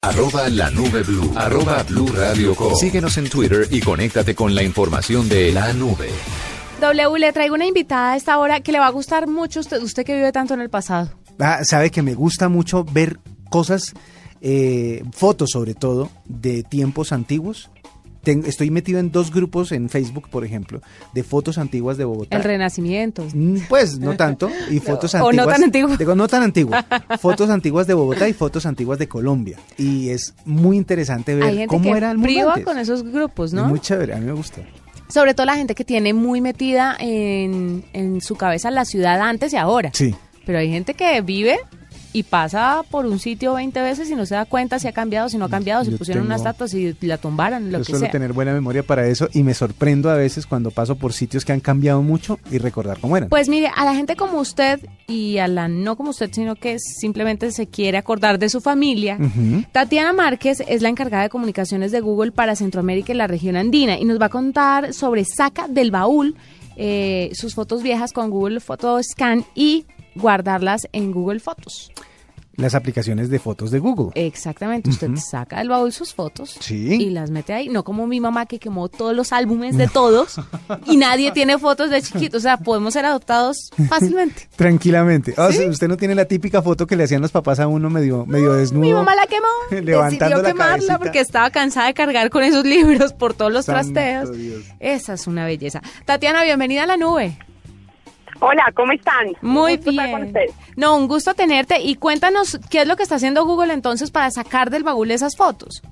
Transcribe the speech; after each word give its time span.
Arroba 0.00 0.48
la 0.48 0.70
nube 0.70 1.02
blue. 1.02 1.32
Arroba 1.34 1.82
blue 1.82 2.06
radio 2.14 2.54
com. 2.54 2.72
Síguenos 2.76 3.18
en 3.18 3.28
Twitter 3.28 3.66
y 3.68 3.80
conéctate 3.80 4.32
con 4.32 4.54
la 4.54 4.62
información 4.62 5.28
de 5.28 5.50
la 5.50 5.72
nube. 5.72 6.08
W, 6.80 7.18
le 7.18 7.32
traigo 7.32 7.56
una 7.56 7.66
invitada 7.66 8.12
a 8.12 8.16
esta 8.16 8.38
hora 8.38 8.60
que 8.60 8.70
le 8.70 8.78
va 8.78 8.86
a 8.86 8.90
gustar 8.90 9.26
mucho 9.26 9.58
usted, 9.58 9.82
usted 9.82 10.04
que 10.04 10.14
vive 10.14 10.30
tanto 10.30 10.54
en 10.54 10.60
el 10.60 10.70
pasado. 10.70 11.10
Ah, 11.40 11.64
sabe 11.64 11.90
que 11.90 12.02
me 12.02 12.14
gusta 12.14 12.48
mucho 12.48 12.84
ver 12.84 13.18
cosas, 13.50 13.92
eh, 14.40 15.02
fotos 15.10 15.50
sobre 15.50 15.74
todo, 15.74 16.10
de 16.26 16.62
tiempos 16.62 17.10
antiguos. 17.10 17.68
Estoy 18.32 18.70
metido 18.70 18.98
en 19.00 19.10
dos 19.12 19.32
grupos 19.32 19.72
en 19.72 19.88
Facebook, 19.88 20.28
por 20.28 20.44
ejemplo, 20.44 20.80
de 21.14 21.22
fotos 21.22 21.58
antiguas 21.58 21.96
de 21.96 22.04
Bogotá. 22.04 22.36
El 22.36 22.44
renacimiento. 22.44 23.26
Mm, 23.34 23.58
Pues 23.68 23.98
no 23.98 24.16
tanto, 24.16 24.50
y 24.70 24.78
fotos 24.80 25.14
O 25.14 25.18
no 25.18 25.26
antiguas. 25.28 25.48
tan 25.48 25.64
antiguo. 25.64 25.96
Digo, 25.96 26.14
no 26.14 26.28
tan 26.28 26.42
antiguas. 26.42 26.84
Fotos 27.20 27.50
antiguas 27.50 27.86
de 27.86 27.94
Bogotá 27.94 28.28
y 28.28 28.32
fotos 28.32 28.66
antiguas 28.66 28.98
de 28.98 29.08
Colombia. 29.08 29.58
Y 29.76 30.10
es 30.10 30.34
muy 30.44 30.76
interesante 30.76 31.34
ver 31.34 31.44
Hay 31.44 31.56
gente 31.58 31.66
cómo 31.68 31.90
que 31.92 31.96
era 31.98 32.10
el 32.10 32.18
mundo 32.18 32.26
priva 32.32 32.50
antes. 32.52 32.64
con 32.64 32.78
esos 32.78 33.02
grupos, 33.02 33.50
Es 33.50 33.54
¿no? 33.54 33.68
muy 33.68 33.80
chévere, 33.80 34.14
a 34.14 34.18
mí 34.18 34.26
me 34.26 34.32
gusta. 34.32 34.60
Sobre 35.08 35.32
todo 35.34 35.46
la 35.46 35.56
gente 35.56 35.74
que 35.74 35.84
tiene 35.84 36.12
muy 36.12 36.40
metida 36.40 36.96
en, 37.00 37.84
en 37.94 38.20
su 38.20 38.36
cabeza 38.36 38.70
la 38.70 38.84
ciudad 38.84 39.20
antes 39.20 39.52
y 39.52 39.56
ahora. 39.56 39.90
Sí. 39.94 40.14
Pero 40.44 40.58
hay 40.58 40.70
gente 40.70 40.94
que 40.94 41.20
vive 41.22 41.58
y 42.18 42.22
pasa 42.24 42.82
por 42.90 43.06
un 43.06 43.18
sitio 43.20 43.54
20 43.54 43.80
veces 43.80 44.10
y 44.10 44.14
no 44.16 44.26
se 44.26 44.34
da 44.34 44.44
cuenta 44.44 44.78
si 44.78 44.88
ha 44.88 44.92
cambiado, 44.92 45.28
si 45.28 45.38
no 45.38 45.44
ha 45.44 45.48
cambiado, 45.48 45.84
si 45.84 45.90
Yo 45.92 45.98
pusieron 45.98 46.24
tengo- 46.24 46.34
una 46.34 46.36
estatua, 46.36 46.66
si 46.68 46.96
la 47.02 47.18
tumbaron, 47.18 47.70
lo 47.70 47.78
Yo 47.78 47.84
que 47.84 47.90
suelo 47.92 48.00
sea. 48.00 48.10
tener 48.10 48.32
buena 48.32 48.52
memoria 48.52 48.82
para 48.82 49.06
eso 49.06 49.28
y 49.32 49.42
me 49.44 49.54
sorprendo 49.54 50.10
a 50.10 50.14
veces 50.16 50.46
cuando 50.46 50.70
paso 50.70 50.96
por 50.96 51.12
sitios 51.12 51.44
que 51.44 51.52
han 51.52 51.60
cambiado 51.60 52.02
mucho 52.02 52.38
y 52.50 52.58
recordar 52.58 52.98
cómo 53.00 53.16
eran. 53.16 53.28
Pues 53.28 53.48
mire, 53.48 53.70
a 53.74 53.84
la 53.84 53.94
gente 53.94 54.16
como 54.16 54.40
usted 54.40 54.80
y 55.06 55.38
a 55.38 55.46
la 55.48 55.68
no 55.68 55.96
como 55.96 56.10
usted, 56.10 56.30
sino 56.32 56.56
que 56.56 56.78
simplemente 56.78 57.52
se 57.52 57.68
quiere 57.68 57.98
acordar 57.98 58.38
de 58.38 58.48
su 58.48 58.60
familia. 58.60 59.18
Tatiana 59.72 60.12
Márquez 60.12 60.62
es 60.66 60.82
la 60.82 60.88
encargada 60.88 61.22
de 61.22 61.28
comunicaciones 61.28 61.92
de 61.92 62.00
Google 62.00 62.32
para 62.32 62.56
Centroamérica 62.56 63.12
y 63.12 63.16
la 63.16 63.26
región 63.26 63.56
andina 63.56 63.98
y 63.98 64.04
nos 64.04 64.20
va 64.20 64.26
a 64.26 64.30
contar 64.30 64.92
sobre 64.92 65.24
Saca 65.24 65.68
del 65.68 65.90
Baúl, 65.90 66.34
eh, 66.76 67.30
sus 67.34 67.54
fotos 67.54 67.82
viejas 67.82 68.12
con 68.12 68.30
Google 68.30 68.60
Photo 68.60 68.98
Scan 69.02 69.44
y 69.54 69.84
guardarlas 70.14 70.88
en 70.92 71.12
Google 71.12 71.38
Fotos. 71.40 71.92
Las 72.58 72.74
aplicaciones 72.74 73.30
de 73.30 73.38
fotos 73.38 73.70
de 73.70 73.78
Google. 73.78 74.10
Exactamente, 74.16 74.90
usted 74.90 75.10
saca 75.16 75.58
del 75.58 75.68
baúl 75.68 75.92
sus 75.92 76.12
fotos 76.12 76.56
Sí. 76.58 76.94
y 77.00 77.10
las 77.10 77.30
mete 77.30 77.52
ahí, 77.52 77.68
no 77.68 77.84
como 77.84 78.08
mi 78.08 78.18
mamá 78.18 78.46
que 78.46 78.58
quemó 78.58 78.88
todos 78.88 79.14
los 79.14 79.32
álbumes 79.32 79.76
de 79.76 79.86
todos 79.86 80.40
y 80.86 80.96
nadie 80.96 81.30
tiene 81.30 81.56
fotos 81.58 81.88
de 81.88 82.02
chiquitos, 82.02 82.38
o 82.38 82.42
sea, 82.42 82.56
podemos 82.56 82.94
ser 82.94 83.04
adoptados 83.04 83.70
fácilmente. 83.88 84.48
Tranquilamente. 84.56 85.34
O 85.38 85.52
sea, 85.52 85.68
usted 85.70 85.86
no 85.86 85.96
tiene 85.96 86.16
la 86.16 86.24
típica 86.24 86.60
foto 86.60 86.84
que 86.84 86.96
le 86.96 87.04
hacían 87.04 87.22
los 87.22 87.30
papás 87.30 87.60
a 87.60 87.68
uno 87.68 87.90
medio, 87.90 88.26
medio 88.26 88.52
desnudo. 88.54 88.82
Mi 88.82 88.92
mamá 88.92 89.14
la 89.14 89.26
quemó. 89.28 89.46
Levantando 89.70 90.10
Decidió 90.10 90.42
la 90.42 90.48
quemarla 90.48 90.76
cabecita. 90.78 90.98
porque 90.98 91.20
estaba 91.20 91.50
cansada 91.50 91.86
de 91.86 91.94
cargar 91.94 92.28
con 92.28 92.42
esos 92.42 92.64
libros 92.64 93.12
por 93.12 93.34
todos 93.34 93.52
los 93.52 93.66
Santo 93.66 93.92
trasteos. 93.92 94.36
Dios. 94.36 94.64
Esa 94.80 95.12
es 95.14 95.28
una 95.28 95.44
belleza. 95.46 95.80
Tatiana, 96.04 96.42
bienvenida 96.42 96.82
a 96.82 96.86
la 96.86 96.96
nube. 96.96 97.38
Hola, 98.40 98.62
¿cómo 98.74 98.92
están? 98.92 99.32
Muy 99.42 99.76
bien. 99.78 100.32
No, 100.78 100.96
un 100.96 101.08
gusto 101.08 101.34
tenerte. 101.34 101.80
Y 101.80 101.96
cuéntanos 101.96 102.56
qué 102.70 102.82
es 102.82 102.86
lo 102.86 102.94
que 102.94 103.02
está 103.02 103.16
haciendo 103.16 103.44
Google 103.44 103.72
entonces 103.72 104.12
para 104.12 104.30
sacar 104.30 104.70
del 104.70 104.84
baúl 104.84 105.10
esas 105.10 105.36
fotos. 105.36 105.82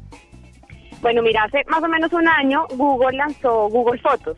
Bueno, 1.01 1.23
mira, 1.23 1.43
hace 1.43 1.65
más 1.69 1.83
o 1.83 1.89
menos 1.89 2.13
un 2.13 2.29
año 2.29 2.69
Google 2.77 3.17
lanzó 3.17 3.69
Google 3.69 4.01
Fotos. 4.01 4.37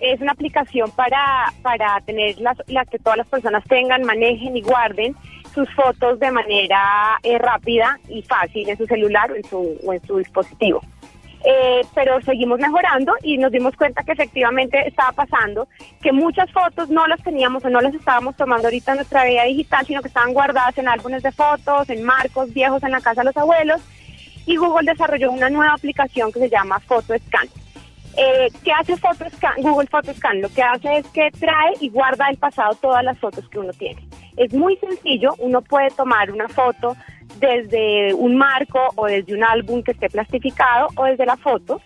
Es 0.00 0.18
una 0.22 0.32
aplicación 0.32 0.90
para, 0.92 1.52
para 1.60 2.00
tener 2.06 2.38
las, 2.38 2.56
las 2.66 2.88
que 2.88 2.98
todas 2.98 3.18
las 3.18 3.26
personas 3.26 3.62
tengan, 3.64 4.04
manejen 4.04 4.56
y 4.56 4.62
guarden 4.62 5.14
sus 5.54 5.68
fotos 5.74 6.18
de 6.18 6.30
manera 6.30 7.18
eh, 7.22 7.36
rápida 7.36 8.00
y 8.08 8.22
fácil 8.22 8.66
en 8.66 8.78
su 8.78 8.86
celular 8.86 9.32
o 9.32 9.34
en 9.34 9.44
su, 9.44 9.78
o 9.84 9.92
en 9.92 10.06
su 10.06 10.16
dispositivo. 10.16 10.80
Eh, 11.46 11.82
pero 11.94 12.22
seguimos 12.22 12.58
mejorando 12.58 13.12
y 13.22 13.36
nos 13.36 13.52
dimos 13.52 13.76
cuenta 13.76 14.02
que 14.02 14.12
efectivamente 14.12 14.88
estaba 14.88 15.12
pasando 15.12 15.68
que 16.00 16.10
muchas 16.10 16.50
fotos 16.50 16.88
no 16.88 17.06
las 17.06 17.22
teníamos 17.22 17.62
o 17.66 17.68
no 17.68 17.82
las 17.82 17.92
estábamos 17.92 18.34
tomando 18.34 18.68
ahorita 18.68 18.92
en 18.92 18.96
nuestra 18.96 19.24
vida 19.24 19.42
digital, 19.44 19.84
sino 19.84 20.00
que 20.00 20.08
estaban 20.08 20.32
guardadas 20.32 20.78
en 20.78 20.88
álbumes 20.88 21.22
de 21.22 21.32
fotos, 21.32 21.90
en 21.90 22.02
marcos 22.02 22.54
viejos 22.54 22.82
en 22.82 22.92
la 22.92 23.00
casa 23.02 23.20
de 23.20 23.26
los 23.26 23.36
abuelos 23.36 23.82
y 24.46 24.56
Google 24.56 24.90
desarrolló 24.90 25.30
una 25.32 25.50
nueva 25.50 25.74
aplicación 25.74 26.32
que 26.32 26.40
se 26.40 26.50
llama 26.50 26.78
PhotoScan. 26.78 27.46
Eh, 28.16 28.48
¿Qué 28.62 28.72
hace 28.72 28.96
PhotoScan? 28.96 29.60
Google 29.60 29.88
PhotoScan 29.88 30.40
lo 30.40 30.48
que 30.48 30.62
hace 30.62 30.98
es 30.98 31.06
que 31.08 31.30
trae 31.32 31.74
y 31.80 31.88
guarda 31.90 32.26
del 32.26 32.36
pasado 32.36 32.74
todas 32.80 33.04
las 33.04 33.18
fotos 33.18 33.48
que 33.48 33.58
uno 33.58 33.72
tiene. 33.72 34.06
Es 34.36 34.54
muy 34.54 34.76
sencillo, 34.76 35.34
uno 35.38 35.62
puede 35.62 35.90
tomar 35.90 36.30
una 36.30 36.48
foto 36.48 36.96
desde 37.38 38.14
un 38.14 38.36
marco 38.36 38.80
o 38.96 39.06
desde 39.06 39.34
un 39.34 39.44
álbum 39.44 39.82
que 39.82 39.92
esté 39.92 40.08
plastificado 40.08 40.88
o 40.96 41.04
desde 41.04 41.26
la 41.26 41.36
foto. 41.36 41.80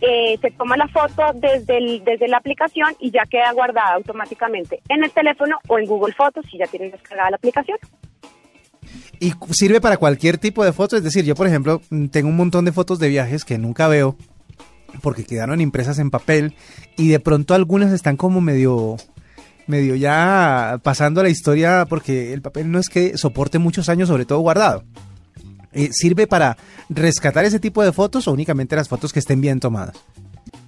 Eh, 0.00 0.36
se 0.40 0.50
toma 0.50 0.76
la 0.76 0.88
foto 0.88 1.22
desde, 1.34 2.00
desde 2.04 2.28
la 2.28 2.36
aplicación 2.36 2.94
y 2.98 3.10
ya 3.10 3.22
queda 3.30 3.52
guardada 3.52 3.94
automáticamente 3.94 4.80
en 4.88 5.02
el 5.02 5.10
teléfono 5.10 5.56
o 5.68 5.78
en 5.78 5.86
Google 5.86 6.12
Fotos 6.12 6.44
si 6.50 6.58
ya 6.58 6.66
tienen 6.66 6.90
descargada 6.90 7.30
la 7.30 7.36
aplicación. 7.36 7.78
Y 9.20 9.32
sirve 9.50 9.80
para 9.80 9.96
cualquier 9.96 10.38
tipo 10.38 10.64
de 10.64 10.72
foto. 10.72 10.96
Es 10.96 11.04
decir, 11.04 11.24
yo, 11.24 11.34
por 11.34 11.46
ejemplo, 11.46 11.80
mm, 11.90 12.08
tengo 12.08 12.28
un 12.28 12.36
montón 12.36 12.64
de 12.64 12.72
fotos 12.72 12.98
de 12.98 13.08
viajes 13.08 13.44
que 13.44 13.56
nunca 13.56 13.88
veo 13.88 14.16
porque 15.02 15.24
quedaron 15.24 15.60
impresas 15.60 15.98
en 15.98 16.10
papel 16.10 16.54
y 16.96 17.08
de 17.08 17.20
pronto 17.20 17.54
algunas 17.54 17.92
están 17.92 18.16
como 18.16 18.40
medio 18.40 18.96
medio 19.66 19.94
ya 19.94 20.80
pasando 20.82 21.22
la 21.22 21.28
historia 21.28 21.86
porque 21.88 22.32
el 22.32 22.42
papel 22.42 22.70
no 22.70 22.78
es 22.78 22.88
que 22.88 23.16
soporte 23.16 23.58
muchos 23.58 23.88
años, 23.88 24.08
sobre 24.08 24.24
todo 24.24 24.40
guardado. 24.40 24.84
Eh, 25.72 25.90
¿Sirve 25.92 26.26
para 26.26 26.56
rescatar 26.88 27.44
ese 27.44 27.58
tipo 27.58 27.82
de 27.82 27.92
fotos 27.92 28.28
o 28.28 28.32
únicamente 28.32 28.76
las 28.76 28.88
fotos 28.88 29.12
que 29.12 29.18
estén 29.18 29.40
bien 29.40 29.60
tomadas? 29.60 29.96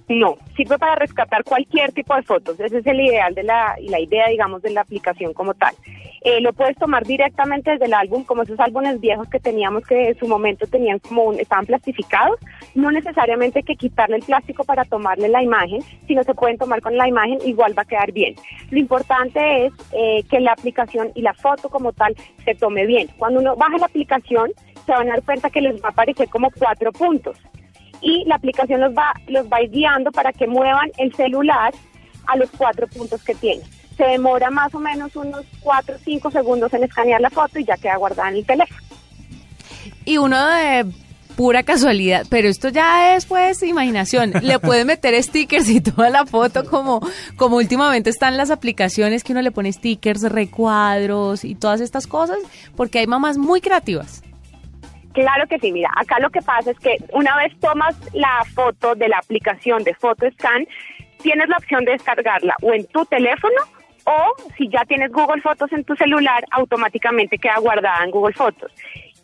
No, 0.09 0.37
sirve 0.55 0.77
para 0.79 0.95
rescatar 0.95 1.43
cualquier 1.43 1.91
tipo 1.91 2.15
de 2.15 2.21
fotos. 2.21 2.57
Ese 2.59 2.77
es 2.77 2.85
el 2.87 3.01
ideal 3.01 3.35
de 3.35 3.43
la, 3.43 3.75
y 3.77 3.89
la 3.89 3.99
idea, 3.99 4.27
digamos, 4.29 4.61
de 4.61 4.69
la 4.69 4.81
aplicación 4.81 5.33
como 5.33 5.53
tal. 5.53 5.75
Eh, 6.21 6.39
lo 6.39 6.53
puedes 6.53 6.77
tomar 6.77 7.05
directamente 7.05 7.71
desde 7.71 7.85
el 7.85 7.93
álbum, 7.93 8.23
como 8.23 8.43
esos 8.43 8.57
álbumes 8.59 9.01
viejos 9.01 9.27
que 9.29 9.39
teníamos 9.39 9.85
que 9.85 10.09
en 10.09 10.17
su 10.17 10.25
momento 10.27 10.65
tenían 10.65 10.99
como 10.99 11.23
un- 11.25 11.39
estaban 11.39 11.65
plastificados. 11.65 12.39
No 12.73 12.89
necesariamente 12.89 13.59
hay 13.59 13.63
que 13.63 13.75
quitarle 13.75 14.15
el 14.15 14.23
plástico 14.23 14.63
para 14.63 14.85
tomarle 14.85 15.27
la 15.27 15.43
imagen, 15.43 15.81
sino 16.07 16.23
se 16.23 16.33
pueden 16.33 16.57
tomar 16.57 16.81
con 16.81 16.95
la 16.95 17.07
imagen, 17.07 17.39
igual 17.45 17.77
va 17.77 17.81
a 17.81 17.85
quedar 17.85 18.13
bien. 18.13 18.35
Lo 18.71 18.79
importante 18.79 19.65
es 19.65 19.73
eh, 19.91 20.23
que 20.29 20.39
la 20.39 20.53
aplicación 20.53 21.11
y 21.15 21.21
la 21.21 21.33
foto 21.33 21.67
como 21.69 21.91
tal 21.91 22.15
se 22.45 22.55
tome 22.55 22.85
bien. 22.85 23.09
Cuando 23.17 23.41
uno 23.41 23.57
baja 23.57 23.77
la 23.77 23.85
aplicación, 23.87 24.51
se 24.85 24.91
van 24.93 25.07
a 25.09 25.15
dar 25.15 25.23
cuenta 25.23 25.49
que 25.49 25.59
les 25.61 25.75
va 25.83 25.89
a 25.89 25.91
aparecer 25.91 26.29
como 26.29 26.49
cuatro 26.57 26.93
puntos 26.93 27.37
y 28.01 28.25
la 28.25 28.35
aplicación 28.35 28.81
los 28.81 28.93
va, 28.93 29.13
los 29.27 29.45
va 29.47 29.59
guiando 29.69 30.11
para 30.11 30.31
que 30.31 30.47
muevan 30.47 30.91
el 30.97 31.13
celular 31.15 31.73
a 32.27 32.35
los 32.35 32.49
cuatro 32.51 32.87
puntos 32.87 33.23
que 33.23 33.35
tiene. 33.35 33.63
Se 33.95 34.03
demora 34.03 34.49
más 34.49 34.73
o 34.75 34.79
menos 34.79 35.15
unos 35.15 35.45
cuatro 35.61 35.95
o 35.95 35.99
cinco 35.99 36.29
segundos 36.29 36.73
en 36.73 36.83
escanear 36.83 37.21
la 37.21 37.29
foto 37.29 37.59
y 37.59 37.65
ya 37.65 37.77
queda 37.77 37.97
guardada 37.97 38.29
en 38.29 38.35
el 38.35 38.45
teléfono. 38.45 38.81
Y 40.05 40.17
uno 40.17 40.37
de 40.45 40.85
pura 41.35 41.61
casualidad, 41.61 42.25
pero 42.29 42.49
esto 42.49 42.69
ya 42.69 43.15
es 43.15 43.25
pues 43.25 43.61
imaginación. 43.61 44.33
Le 44.41 44.59
puede 44.59 44.85
meter 44.85 45.21
stickers 45.23 45.69
y 45.69 45.81
toda 45.81 46.09
la 46.09 46.25
foto 46.25 46.65
como, 46.65 46.99
como 47.37 47.57
últimamente 47.57 48.09
están 48.09 48.37
las 48.37 48.49
aplicaciones 48.49 49.23
que 49.23 49.33
uno 49.33 49.41
le 49.41 49.51
pone 49.51 49.71
stickers, 49.71 50.23
recuadros 50.23 51.45
y 51.45 51.55
todas 51.55 51.79
estas 51.79 52.07
cosas, 52.07 52.39
porque 52.75 52.99
hay 52.99 53.07
mamás 53.07 53.37
muy 53.37 53.61
creativas. 53.61 54.23
Claro 55.17 55.47
que 55.47 55.57
sí, 55.57 55.71
mira, 55.71 55.89
acá 55.95 56.19
lo 56.19 56.29
que 56.29 56.43
pasa 56.43 56.69
es 56.69 56.77
que 56.77 56.95
una 57.11 57.35
vez 57.37 57.51
tomas 57.59 57.95
la 58.13 58.43
foto 58.53 58.93
de 58.93 59.07
la 59.07 59.17
aplicación 59.17 59.83
de 59.83 59.95
PhotoScan, 59.95 60.67
tienes 61.23 61.49
la 61.49 61.57
opción 61.57 61.83
de 61.85 61.93
descargarla 61.93 62.55
o 62.61 62.71
en 62.71 62.85
tu 62.85 63.03
teléfono 63.07 63.55
o 64.03 64.35
si 64.55 64.69
ya 64.69 64.85
tienes 64.85 65.11
Google 65.11 65.41
Fotos 65.41 65.73
en 65.73 65.85
tu 65.85 65.95
celular, 65.95 66.45
automáticamente 66.51 67.39
queda 67.39 67.57
guardada 67.57 68.05
en 68.05 68.11
Google 68.11 68.35
Fotos. 68.35 68.71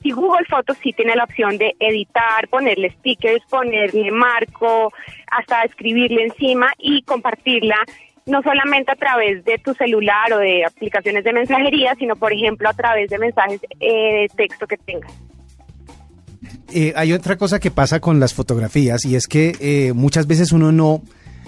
Y 0.01 0.13
Google 0.13 0.47
Fotos 0.49 0.79
sí 0.81 0.93
tiene 0.93 1.15
la 1.15 1.25
opción 1.25 1.59
de 1.59 1.75
editar, 1.79 2.47
ponerle 2.47 2.89
stickers, 2.89 3.45
ponerle 3.47 4.09
marco, 4.09 4.91
hasta 5.29 5.61
escribirle 5.61 6.23
encima 6.23 6.73
y 6.79 7.03
compartirla 7.03 7.77
no 8.25 8.41
solamente 8.41 8.91
a 8.91 8.95
través 8.95 9.45
de 9.45 9.59
tu 9.59 9.75
celular 9.75 10.33
o 10.33 10.39
de 10.39 10.65
aplicaciones 10.65 11.23
de 11.23 11.33
mensajería, 11.33 11.93
sino 11.99 12.15
por 12.15 12.33
ejemplo 12.33 12.67
a 12.67 12.73
través 12.73 13.11
de 13.11 13.19
mensajes 13.19 13.61
eh, 13.79 14.21
de 14.21 14.27
texto 14.35 14.65
que 14.65 14.77
tengas. 14.77 15.13
Eh, 16.73 16.93
hay 16.95 17.13
otra 17.13 17.37
cosa 17.37 17.59
que 17.59 17.71
pasa 17.71 17.99
con 17.99 18.19
las 18.19 18.33
fotografías 18.33 19.05
y 19.05 19.15
es 19.15 19.27
que 19.27 19.55
eh, 19.59 19.93
muchas 19.93 20.27
veces 20.27 20.51
uno 20.51 20.71
no 20.71 21.01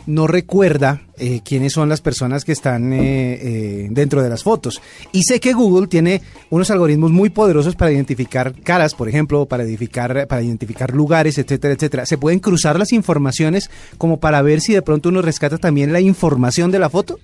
no 0.08 0.28
recuerda 0.28 1.02
eh, 1.18 1.42
quiénes 1.44 1.74
son 1.74 1.90
las 1.90 2.02
personas 2.02 2.46
que 2.46 2.52
están 2.52 2.94
eh, 2.94 3.40
eh, 3.42 3.88
dentro 3.90 4.22
de 4.22 4.30
las 4.30 4.44
fotos. 4.44 4.82
Y 5.12 5.24
sé 5.24 5.40
que 5.40 5.54
Google 5.54 5.88
tiene 5.88 6.22
unos 6.50 6.70
algoritmos 6.72 7.12
muy 7.12 7.30
poderosos 7.30 7.76
para 7.76 7.92
identificar 7.92 8.54
caras, 8.62 8.94
por 8.94 9.10
ejemplo, 9.10 9.46
para 9.46 9.64
identificar, 9.64 10.28
para 10.28 10.42
identificar 10.42 10.94
lugares, 10.94 11.38
etcétera, 11.38 11.74
etcétera. 11.74 12.06
Se 12.06 12.18
pueden 12.18 12.40
cruzar 12.40 12.78
las 12.78 12.94
informaciones 12.94 13.70
como 13.98 14.20
para 14.20 14.42
ver 14.42 14.62
si 14.62 14.74
de 14.74 14.82
pronto 14.82 15.10
uno 15.10 15.22
rescata 15.22 15.58
también 15.58 15.94
la 15.94 16.02
información 16.02 16.72
de 16.72 16.80
la 16.80 16.90
foto. 16.90 17.20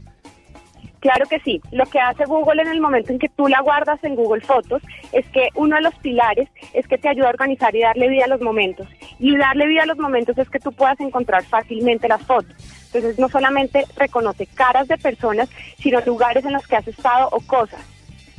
Claro 1.02 1.26
que 1.26 1.40
sí. 1.40 1.60
Lo 1.72 1.88
que 1.88 2.00
hace 2.00 2.26
Google 2.26 2.62
en 2.62 2.68
el 2.68 2.80
momento 2.80 3.12
en 3.12 3.18
que 3.18 3.28
tú 3.28 3.48
la 3.48 3.60
guardas 3.62 4.02
en 4.04 4.16
Google 4.16 4.42
Fotos 4.42 4.84
es 5.12 5.26
que 5.30 5.50
uno 5.56 5.76
de 5.76 5.82
los 5.82 5.96
pilares 5.96 6.48
es 6.74 6.88
que 6.88 7.00
te 7.00 7.10
ayuda 7.10 7.28
a 7.28 7.32
organizar 7.32 7.76
y 7.76 7.82
darle 7.82 8.08
vida 8.08 8.26
a 8.26 8.28
los 8.28 8.40
momentos. 8.40 8.88
Y 9.20 9.36
darle 9.36 9.68
vida 9.68 9.82
a 9.82 9.88
los 9.88 9.98
momentos 9.98 10.38
es 10.38 10.48
que 10.50 10.60
tú 10.60 10.72
puedas 10.72 11.00
encontrar 11.00 11.44
fácilmente 11.44 12.08
las 12.08 12.22
fotos. 12.22 12.56
Entonces 12.86 13.18
no 13.18 13.30
solamente 13.30 13.86
reconoce 13.98 14.46
caras 14.46 14.88
de 14.88 14.98
personas, 15.00 15.50
sino 15.80 16.00
lugares 16.02 16.46
en 16.46 16.54
los 16.54 16.68
que 16.68 16.76
has 16.76 16.88
estado 16.88 17.30
o 17.32 17.40
cosas. 17.42 17.82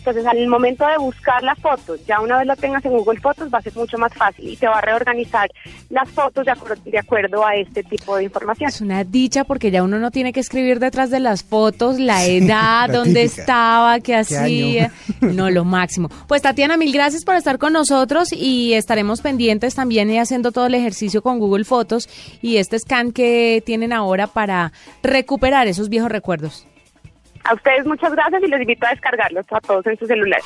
Entonces, 0.04 0.26
al 0.26 0.48
momento 0.48 0.84
de 0.84 0.98
buscar 0.98 1.44
la 1.44 1.54
foto, 1.54 1.94
ya 2.08 2.20
una 2.20 2.38
vez 2.38 2.46
lo 2.48 2.56
tengas 2.56 2.84
en 2.84 2.90
Google 2.90 3.20
Fotos, 3.20 3.48
va 3.54 3.58
a 3.58 3.62
ser 3.62 3.72
mucho 3.76 3.96
más 3.98 4.12
fácil 4.12 4.48
y 4.48 4.56
te 4.56 4.66
va 4.66 4.78
a 4.78 4.80
reorganizar 4.80 5.48
las 5.90 6.10
fotos 6.10 6.44
de, 6.44 6.50
acuerdo, 6.50 6.82
de 6.84 6.98
acuerdo 6.98 7.46
a 7.46 7.54
este 7.54 7.84
tipo 7.84 8.16
de 8.16 8.24
información. 8.24 8.68
Es 8.68 8.80
una 8.80 9.04
dicha 9.04 9.44
porque 9.44 9.70
ya 9.70 9.84
uno 9.84 10.00
no 10.00 10.10
tiene 10.10 10.32
que 10.32 10.40
escribir 10.40 10.80
detrás 10.80 11.10
de 11.10 11.20
las 11.20 11.44
fotos 11.44 12.00
la 12.00 12.24
edad, 12.24 12.90
dónde 12.90 13.22
estaba, 13.22 14.00
qué, 14.00 14.16
hacía. 14.16 14.90
No, 15.20 15.50
lo 15.50 15.64
máximo. 15.64 16.08
Pues 16.26 16.42
Tatiana, 16.42 16.76
mil 16.76 16.92
gracias 16.92 17.24
por 17.24 17.36
estar 17.36 17.58
con 17.58 17.72
nosotros 17.72 18.32
y 18.32 18.72
estaremos 18.72 19.20
pendientes 19.20 19.76
también 19.76 20.10
y 20.10 20.18
haciendo 20.18 20.50
todo 20.50 20.66
el 20.66 20.74
ejercicio 20.74 21.22
con 21.22 21.38
Google 21.38 21.64
Fotos 21.64 22.08
y 22.42 22.56
este 22.56 22.76
scan 22.80 23.12
que 23.12 23.62
tienen 23.64 23.92
ahora 23.92 24.26
para 24.26 24.72
recuperar 25.04 25.68
esos 25.68 25.88
viejos 25.88 26.10
recuerdos. 26.10 26.66
A 27.44 27.54
ustedes 27.54 27.86
muchas 27.86 28.12
gracias 28.12 28.42
y 28.42 28.46
les 28.46 28.60
invito 28.60 28.86
a 28.86 28.90
descargarlos 28.90 29.46
a 29.50 29.60
todos 29.60 29.86
en 29.86 29.98
sus 29.98 30.08
celulares. 30.08 30.44